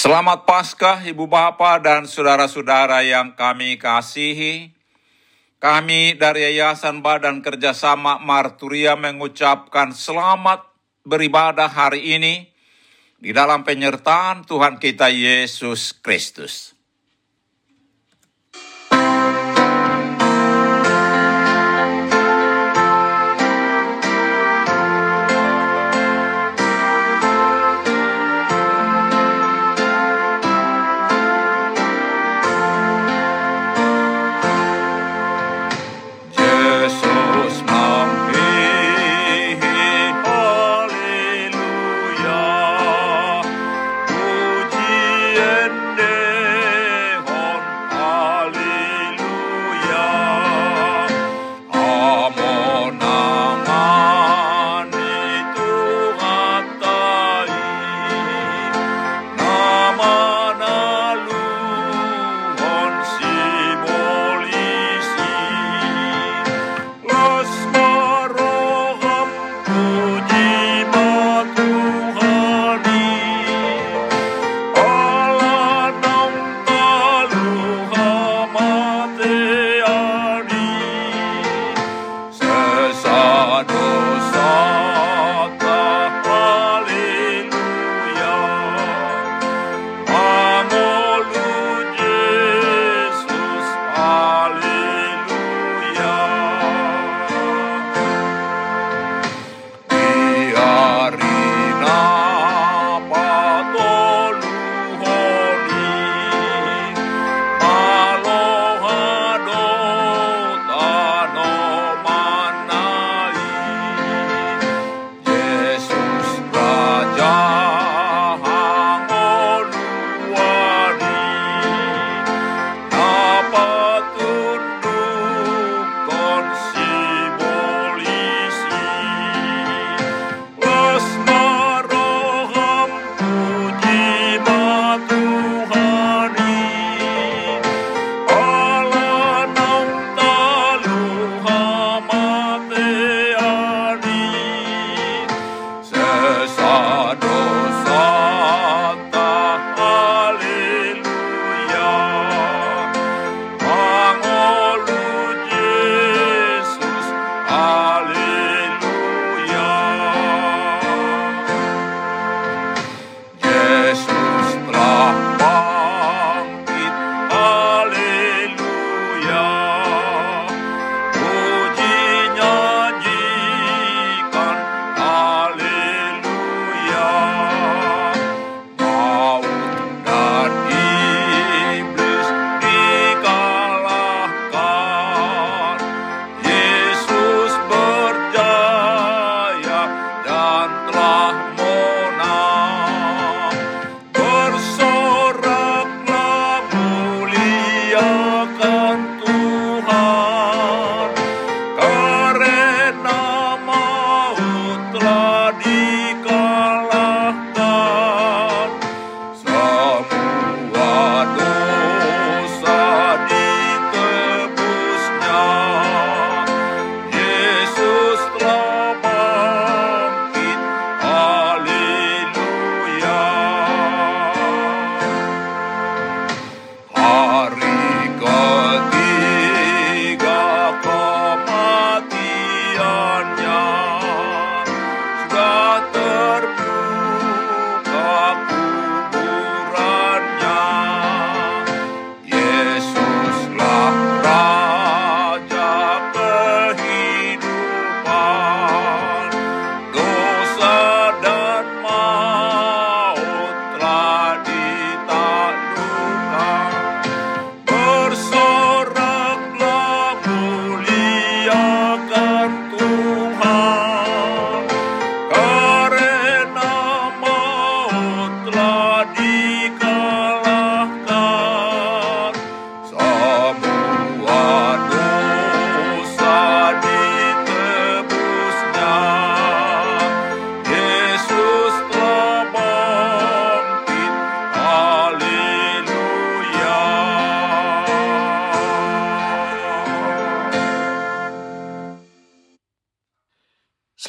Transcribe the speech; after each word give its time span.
Selamat 0.00 0.48
Paskah 0.48 1.04
Ibu 1.04 1.28
Bapak 1.28 1.84
dan 1.84 2.08
saudara-saudara 2.08 3.04
yang 3.04 3.36
kami 3.36 3.76
kasihi. 3.76 4.72
Kami 5.60 6.16
dari 6.16 6.48
Yayasan 6.48 7.04
Badan 7.04 7.44
Kerjasama 7.44 8.16
Marturia 8.16 8.96
mengucapkan 8.96 9.92
selamat 9.92 10.64
beribadah 11.04 11.68
hari 11.68 12.16
ini 12.16 12.48
di 13.20 13.28
dalam 13.36 13.60
penyertaan 13.60 14.48
Tuhan 14.48 14.80
kita 14.80 15.12
Yesus 15.12 15.92
Kristus. 15.92 16.79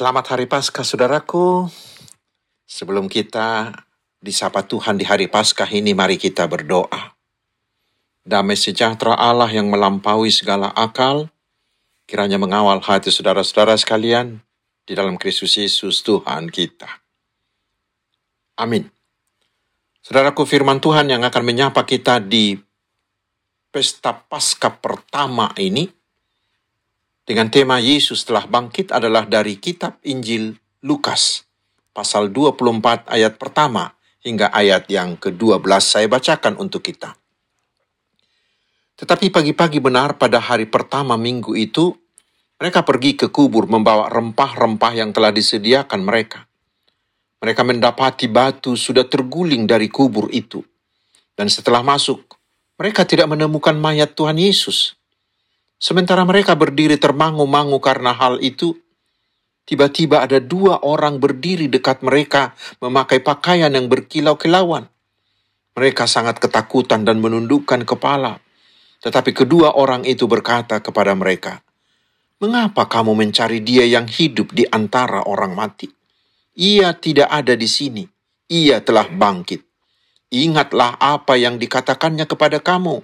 Selamat 0.02 0.34
Hari 0.34 0.50
Paskah, 0.50 0.82
saudaraku. 0.82 1.70
Sebelum 2.66 3.06
kita 3.06 3.70
disapa 4.18 4.66
Tuhan 4.66 4.98
di 4.98 5.06
Hari 5.06 5.30
Paskah 5.30 5.70
ini, 5.70 5.94
mari 5.94 6.18
kita 6.18 6.42
berdoa. 6.50 7.14
Damai 8.26 8.58
sejahtera 8.58 9.14
Allah 9.14 9.46
yang 9.54 9.70
melampaui 9.70 10.34
segala 10.34 10.74
akal, 10.74 11.30
kiranya 12.10 12.34
mengawal 12.34 12.82
hati 12.82 13.14
saudara-saudara 13.14 13.78
sekalian 13.78 14.42
di 14.82 14.98
dalam 14.98 15.14
Kristus 15.14 15.54
Yesus 15.54 16.02
Tuhan 16.02 16.50
kita. 16.50 16.90
Amin. 18.58 18.90
Saudaraku 20.02 20.42
firman 20.42 20.82
Tuhan 20.82 21.14
yang 21.14 21.22
akan 21.22 21.46
menyapa 21.46 21.86
kita 21.86 22.18
di 22.18 22.58
pesta 23.70 24.10
Paskah 24.18 24.82
pertama 24.82 25.54
ini 25.62 25.86
dengan 27.22 27.48
tema 27.54 27.78
Yesus 27.78 28.26
telah 28.26 28.50
bangkit 28.50 28.90
adalah 28.90 29.22
dari 29.26 29.58
kitab 29.62 30.02
Injil 30.02 30.58
Lukas 30.82 31.46
pasal 31.94 32.34
24 32.34 33.06
ayat 33.06 33.38
pertama 33.38 33.94
hingga 34.24 34.50
ayat 34.50 34.88
yang 34.88 35.14
ke-12 35.20 35.62
saya 35.78 36.06
bacakan 36.10 36.58
untuk 36.58 36.82
kita. 36.82 37.14
Tetapi 38.96 39.34
pagi-pagi 39.34 39.78
benar 39.82 40.14
pada 40.14 40.38
hari 40.38 40.66
pertama 40.66 41.18
minggu 41.18 41.58
itu, 41.58 41.90
mereka 42.62 42.86
pergi 42.86 43.18
ke 43.18 43.34
kubur 43.34 43.66
membawa 43.66 44.06
rempah-rempah 44.10 44.92
yang 44.94 45.10
telah 45.10 45.34
disediakan 45.34 46.06
mereka. 46.06 46.46
Mereka 47.42 47.66
mendapati 47.66 48.30
batu 48.30 48.78
sudah 48.78 49.02
terguling 49.02 49.66
dari 49.66 49.90
kubur 49.90 50.30
itu. 50.30 50.62
Dan 51.34 51.50
setelah 51.50 51.82
masuk, 51.82 52.38
mereka 52.78 53.02
tidak 53.02 53.26
menemukan 53.26 53.74
mayat 53.74 54.14
Tuhan 54.14 54.38
Yesus. 54.38 54.94
Sementara 55.82 56.22
mereka 56.22 56.54
berdiri 56.54 56.94
termangu-mangu 56.94 57.82
karena 57.82 58.14
hal 58.14 58.38
itu, 58.38 58.78
Tiba-tiba 59.62 60.26
ada 60.26 60.42
dua 60.42 60.82
orang 60.82 61.22
berdiri 61.22 61.70
dekat 61.70 62.02
mereka 62.02 62.58
memakai 62.82 63.22
pakaian 63.22 63.70
yang 63.70 63.86
berkilau-kilauan. 63.86 64.90
Mereka 65.78 66.04
sangat 66.10 66.42
ketakutan 66.42 67.06
dan 67.06 67.22
menundukkan 67.22 67.86
kepala. 67.86 68.42
Tetapi 69.02 69.30
kedua 69.30 69.78
orang 69.78 70.02
itu 70.02 70.26
berkata 70.26 70.82
kepada 70.82 71.14
mereka, 71.14 71.62
Mengapa 72.42 72.90
kamu 72.90 73.14
mencari 73.14 73.62
dia 73.62 73.86
yang 73.86 74.10
hidup 74.10 74.50
di 74.50 74.66
antara 74.66 75.22
orang 75.30 75.54
mati? 75.54 75.86
Ia 76.58 76.90
tidak 76.98 77.30
ada 77.30 77.54
di 77.54 77.70
sini. 77.70 78.02
Ia 78.50 78.82
telah 78.82 79.06
bangkit. 79.06 79.62
Ingatlah 80.34 80.98
apa 80.98 81.38
yang 81.38 81.54
dikatakannya 81.62 82.26
kepada 82.26 82.58
kamu 82.58 82.98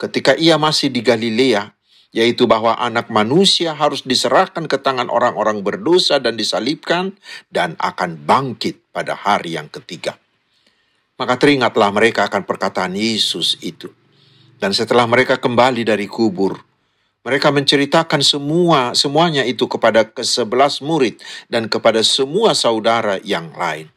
ketika 0.00 0.32
ia 0.40 0.56
masih 0.56 0.88
di 0.88 1.04
Galilea 1.04 1.77
yaitu 2.08 2.48
bahwa 2.48 2.72
anak 2.80 3.12
manusia 3.12 3.76
harus 3.76 4.00
diserahkan 4.00 4.64
ke 4.64 4.80
tangan 4.80 5.12
orang-orang 5.12 5.60
berdosa 5.60 6.16
dan 6.16 6.40
disalibkan 6.40 7.12
dan 7.52 7.76
akan 7.76 8.16
bangkit 8.24 8.80
pada 8.92 9.12
hari 9.12 9.60
yang 9.60 9.68
ketiga. 9.68 10.16
Maka 11.20 11.36
teringatlah 11.36 11.92
mereka 11.92 12.30
akan 12.30 12.46
perkataan 12.48 12.96
Yesus 12.96 13.60
itu. 13.60 13.92
Dan 14.58 14.74
setelah 14.74 15.06
mereka 15.06 15.38
kembali 15.38 15.86
dari 15.86 16.10
kubur, 16.10 16.58
mereka 17.22 17.52
menceritakan 17.52 18.24
semua 18.24 18.96
semuanya 18.96 19.44
itu 19.44 19.68
kepada 19.68 20.06
kesebelas 20.08 20.80
murid 20.80 21.20
dan 21.46 21.68
kepada 21.68 22.00
semua 22.02 22.56
saudara 22.56 23.20
yang 23.22 23.52
lain. 23.54 23.92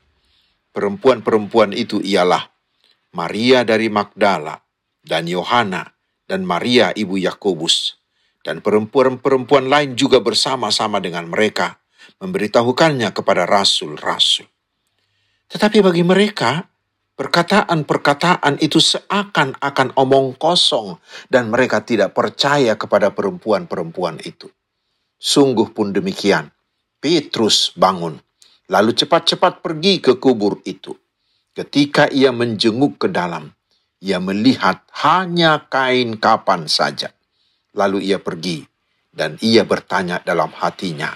Perempuan-perempuan 0.75 1.74
itu 1.74 2.04
ialah 2.04 2.52
Maria 3.16 3.66
dari 3.66 3.90
Magdala 3.90 4.60
dan 5.02 5.25
Yohana 5.25 5.90
dan 6.30 6.46
Maria 6.46 6.94
ibu 6.94 7.18
Yakobus 7.18 8.00
dan 8.42 8.60
perempuan-perempuan 8.60 9.70
lain 9.70 9.94
juga 9.94 10.18
bersama-sama 10.22 10.98
dengan 10.98 11.30
mereka 11.30 11.78
memberitahukannya 12.22 13.10
kepada 13.14 13.46
rasul-rasul. 13.46 14.50
Tetapi 15.50 15.78
bagi 15.82 16.02
mereka, 16.02 16.66
perkataan-perkataan 17.18 18.62
itu 18.62 18.82
seakan-akan 18.82 19.94
omong 19.98 20.38
kosong 20.38 20.98
dan 21.30 21.54
mereka 21.54 21.86
tidak 21.86 22.18
percaya 22.18 22.78
kepada 22.78 23.14
perempuan-perempuan 23.14 24.22
itu. 24.26 24.50
Sungguh 25.22 25.70
pun 25.70 25.94
demikian, 25.94 26.50
Petrus 26.98 27.78
bangun, 27.78 28.18
lalu 28.74 28.98
cepat-cepat 28.98 29.62
pergi 29.62 30.02
ke 30.02 30.18
kubur 30.18 30.66
itu. 30.66 30.98
Ketika 31.52 32.10
ia 32.10 32.32
menjenguk 32.34 33.06
ke 33.06 33.08
dalam, 33.12 33.54
ia 34.02 34.18
melihat 34.18 34.82
hanya 35.06 35.68
kain 35.70 36.18
kapan 36.18 36.66
saja 36.66 37.14
Lalu 37.76 38.12
ia 38.12 38.20
pergi 38.20 38.64
dan 39.12 39.36
ia 39.44 39.68
bertanya 39.68 40.24
dalam 40.24 40.52
hatinya, 40.56 41.12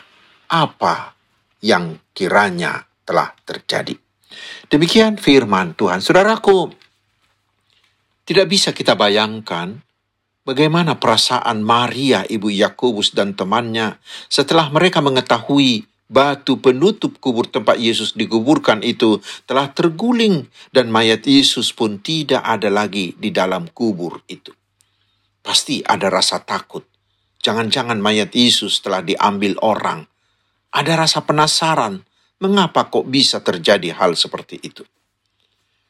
apa 0.51 1.15
yang 1.63 1.99
kiranya 2.11 2.83
telah 3.07 3.31
terjadi. 3.47 3.95
Demikian 4.67 5.15
firman 5.15 5.73
Tuhan. 5.77 6.03
Saudaraku, 6.03 6.71
tidak 8.27 8.47
bisa 8.51 8.75
kita 8.75 8.97
bayangkan 8.97 9.79
bagaimana 10.43 10.99
perasaan 10.99 11.63
Maria, 11.63 12.27
ibu 12.27 12.51
Yakobus 12.51 13.15
dan 13.15 13.37
temannya 13.37 14.01
setelah 14.27 14.67
mereka 14.73 14.99
mengetahui 14.99 15.87
batu 16.05 16.61
penutup 16.61 17.17
kubur 17.17 17.49
tempat 17.49 17.81
Yesus 17.81 18.13
dikuburkan 18.13 18.85
itu 18.85 19.21
telah 19.49 19.73
terguling 19.73 20.45
dan 20.69 20.93
mayat 20.93 21.25
Yesus 21.25 21.73
pun 21.73 21.97
tidak 21.97 22.45
ada 22.45 22.69
lagi 22.69 23.17
di 23.17 23.33
dalam 23.33 23.69
kubur 23.73 24.21
itu. 24.29 24.53
Pasti 25.45 25.85
ada 25.85 26.09
rasa 26.09 26.41
takut. 26.41 26.81
Jangan-jangan 27.45 28.01
mayat 28.01 28.33
Yesus 28.33 28.81
telah 28.81 29.05
diambil 29.05 29.53
orang. 29.61 30.09
Ada 30.73 30.97
rasa 30.97 31.21
penasaran, 31.21 32.01
mengapa 32.41 32.89
kok 32.89 33.05
bisa 33.05 33.45
terjadi 33.45 33.93
hal 33.93 34.17
seperti 34.17 34.57
itu. 34.65 34.81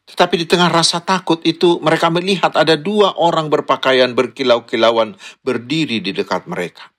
Tetapi 0.06 0.44
di 0.44 0.46
tengah 0.46 0.68
rasa 0.68 1.00
takut 1.00 1.40
itu, 1.48 1.80
mereka 1.80 2.12
melihat 2.12 2.52
ada 2.54 2.76
dua 2.76 3.16
orang 3.16 3.48
berpakaian 3.48 4.12
berkilau-kilauan 4.12 5.16
berdiri 5.42 6.04
di 6.04 6.12
dekat 6.12 6.46
mereka. 6.52 6.92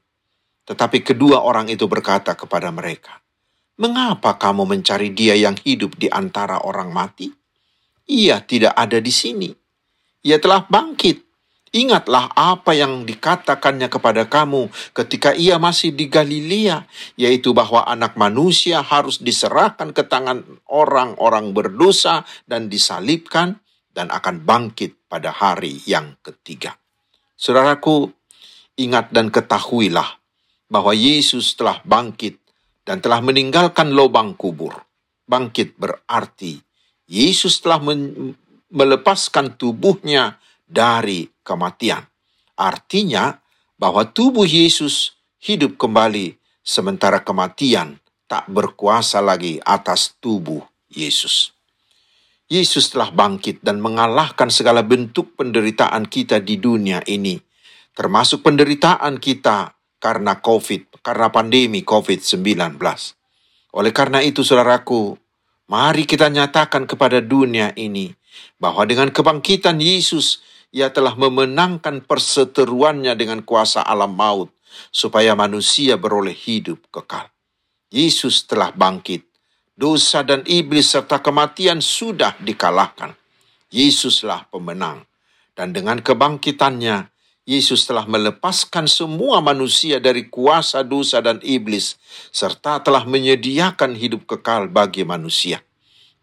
Tetapi 0.67 1.05
kedua 1.05 1.44
orang 1.44 1.69
itu 1.69 1.87
berkata 1.87 2.35
kepada 2.35 2.73
mereka, 2.73 3.20
"Mengapa 3.79 4.35
kamu 4.41 4.64
mencari 4.67 5.14
Dia 5.14 5.37
yang 5.37 5.55
hidup 5.55 5.94
di 5.94 6.11
antara 6.11 6.64
orang 6.67 6.91
mati? 6.91 7.31
Ia 8.06 8.43
tidak 8.43 8.75
ada 8.75 8.99
di 8.99 9.12
sini. 9.14 9.50
Ia 10.26 10.43
telah 10.43 10.67
bangkit. 10.67 11.25
Ingatlah 11.76 12.32
apa 12.32 12.73
yang 12.73 13.05
dikatakannya 13.05 13.93
kepada 13.93 14.25
kamu 14.25 14.73
ketika 14.96 15.37
ia 15.37 15.61
masih 15.61 15.93
di 15.93 16.08
Galilea, 16.08 16.88
yaitu 17.20 17.52
bahwa 17.52 17.84
anak 17.84 18.17
manusia 18.17 18.81
harus 18.81 19.20
diserahkan 19.20 19.93
ke 19.93 20.00
tangan 20.08 20.40
orang-orang 20.73 21.52
berdosa 21.52 22.25
dan 22.49 22.73
disalibkan 22.73 23.60
dan 23.93 24.08
akan 24.08 24.41
bangkit 24.48 25.05
pada 25.05 25.29
hari 25.36 25.84
yang 25.84 26.17
ketiga. 26.24 26.81
Saudaraku, 27.36 28.08
ingat 28.81 29.12
dan 29.12 29.29
ketahuilah 29.29 30.17
bahwa 30.72 30.96
Yesus 30.96 31.60
telah 31.60 31.84
bangkit 31.84 32.41
dan 32.89 33.05
telah 33.05 33.20
meninggalkan 33.20 33.93
lubang 33.93 34.32
kubur. 34.32 34.81
Bangkit 35.29 35.77
berarti 35.77 36.56
Yesus 37.05 37.60
telah 37.60 37.84
melepaskan 38.72 39.60
tubuhnya 39.60 40.41
dari 40.65 41.35
kematian. 41.46 42.03
Artinya 42.58 43.38
bahwa 43.79 44.03
tubuh 44.10 44.43
Yesus 44.43 45.15
hidup 45.38 45.79
kembali 45.79 46.34
sementara 46.67 47.22
kematian 47.22 48.03
tak 48.26 48.50
berkuasa 48.50 49.22
lagi 49.22 49.62
atas 49.62 50.19
tubuh 50.19 50.67
Yesus. 50.91 51.55
Yesus 52.46 52.94
telah 52.94 53.10
bangkit 53.10 53.62
dan 53.62 53.82
mengalahkan 53.82 54.50
segala 54.50 54.82
bentuk 54.82 55.34
penderitaan 55.34 56.06
kita 56.06 56.38
di 56.43 56.58
dunia 56.58 57.03
ini, 57.06 57.38
termasuk 57.94 58.46
penderitaan 58.46 59.19
kita 59.19 59.74
karena 59.98 60.38
COVID, 60.38 61.03
karena 61.03 61.26
pandemi 61.34 61.82
COVID-19. 61.82 62.79
Oleh 63.74 63.91
karena 63.91 64.22
itu, 64.22 64.46
saudaraku, 64.46 65.19
mari 65.67 66.06
kita 66.06 66.31
nyatakan 66.31 66.86
kepada 66.86 67.19
dunia 67.19 67.74
ini 67.74 68.15
bahwa 68.62 68.86
dengan 68.86 69.10
kebangkitan 69.10 69.82
Yesus, 69.82 70.38
ia 70.75 70.91
telah 70.91 71.15
memenangkan 71.15 72.03
perseteruannya 72.05 73.15
dengan 73.15 73.43
kuasa 73.43 73.82
alam 73.82 74.15
maut, 74.15 74.51
supaya 74.91 75.32
manusia 75.39 75.96
beroleh 75.96 76.35
hidup 76.35 76.82
kekal. 76.91 77.31
Yesus 77.91 78.44
telah 78.44 78.75
bangkit. 78.75 79.25
Dosa 79.77 80.25
dan 80.25 80.41
iblis 80.49 80.89
serta 80.89 81.20
kematian 81.20 81.85
sudah 81.85 82.32
dikalahkan. 82.41 83.13
Yesuslah 83.69 84.49
pemenang. 84.49 85.05
Dan 85.53 85.77
dengan 85.77 86.01
kebangkitannya, 86.01 87.13
Yesus 87.46 87.87
telah 87.87 88.11
melepaskan 88.11 88.91
semua 88.91 89.39
manusia 89.39 90.03
dari 90.03 90.27
kuasa 90.27 90.82
dosa 90.82 91.23
dan 91.23 91.39
iblis, 91.46 91.94
serta 92.35 92.82
telah 92.82 93.06
menyediakan 93.06 93.94
hidup 93.94 94.27
kekal 94.27 94.67
bagi 94.67 95.06
manusia. 95.06 95.63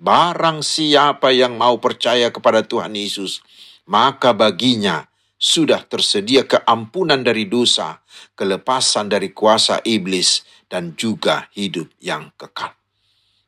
Barang 0.03 0.59
siapa 0.59 1.31
yang 1.31 1.55
mau 1.55 1.79
percaya 1.79 2.27
kepada 2.27 2.59
Tuhan 2.67 2.91
Yesus, 2.91 3.39
maka 3.89 4.31
baginya 4.31 5.07
sudah 5.35 5.83
tersedia 5.83 6.47
keampunan 6.47 7.19
dari 7.19 7.51
dosa, 7.51 7.99
kelepasan 8.35 9.11
dari 9.11 9.35
kuasa 9.35 9.83
iblis, 9.83 10.47
dan 10.71 10.95
juga 10.95 11.51
hidup 11.51 11.91
yang 11.99 12.31
kekal. 12.39 12.71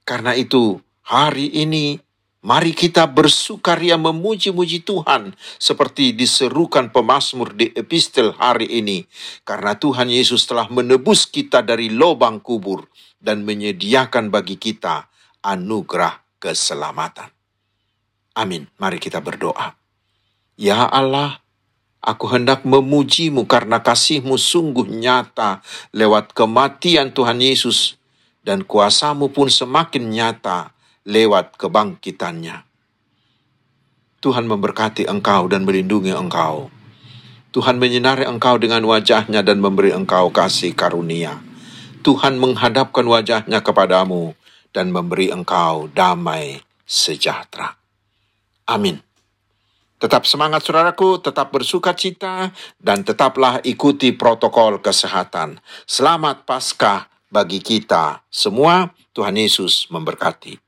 Karena 0.04 0.36
itu, 0.36 0.77
hari 1.08 1.50
ini 1.56 1.98
Mari 2.46 2.77
kita 2.77 3.10
bersukaria 3.10 3.98
memuji-muji 3.98 4.86
Tuhan 4.86 5.34
seperti 5.58 6.13
diserukan 6.13 6.94
pemazmur 6.94 7.58
di 7.58 7.74
epistel 7.74 8.38
hari 8.38 8.70
ini. 8.70 9.01
Karena 9.42 9.74
Tuhan 9.74 10.13
Yesus 10.13 10.46
telah 10.46 10.70
menebus 10.70 11.25
kita 11.25 11.65
dari 11.65 11.89
lubang 11.89 12.38
kubur 12.46 12.86
dan 13.18 13.42
menyediakan 13.50 14.30
bagi 14.30 14.62
kita 14.62 15.10
anugerah 15.42 16.22
keselamatan. 16.38 17.34
Amin. 18.38 18.70
Mari 18.77 19.01
kita 19.01 19.25
berdoa. 19.25 19.85
Ya 20.56 20.88
Allah, 20.88 21.44
aku 22.00 22.32
hendak 22.32 22.64
memujimu 22.64 23.44
karena 23.44 23.84
kasihmu 23.84 24.40
sungguh 24.40 24.88
nyata 24.88 25.60
lewat 25.92 26.32
kematian 26.32 27.12
Tuhan 27.12 27.44
Yesus 27.44 28.00
dan 28.48 28.64
kuasamu 28.64 29.36
pun 29.36 29.52
semakin 29.52 30.08
nyata 30.08 30.72
lewat 31.04 31.60
kebangkitannya. 31.60 32.64
Tuhan 34.24 34.50
memberkati 34.50 35.06
engkau 35.06 35.46
dan 35.52 35.68
melindungi 35.68 36.16
engkau. 36.16 36.74
Tuhan 37.54 37.78
menyinari 37.78 38.26
engkau 38.26 38.58
dengan 38.58 38.82
wajahnya 38.88 39.46
dan 39.46 39.62
memberi 39.62 39.94
engkau 39.94 40.34
kasih 40.34 40.74
karunia. 40.74 41.40
Tuhan 42.02 42.42
menghadapkan 42.42 43.06
wajahnya 43.06 43.62
kepadamu 43.62 44.34
dan 44.74 44.90
memberi 44.90 45.30
engkau 45.30 45.92
damai 45.94 46.66
sejahtera. 46.90 47.78
Amin. 48.66 49.05
Tetap 49.96 50.28
semangat 50.28 50.68
saudaraku, 50.68 51.24
tetap 51.24 51.56
bersuka 51.56 51.96
cita, 51.96 52.52
dan 52.75 53.08
tetaplah 53.08 53.64
ikuti 53.64 54.12
protokol 54.12 54.84
kesehatan. 54.84 55.64
Selamat 55.88 56.44
Paskah 56.44 57.08
bagi 57.32 57.64
kita 57.64 58.20
semua. 58.28 58.92
Tuhan 59.16 59.40
Yesus 59.40 59.88
memberkati. 59.88 60.64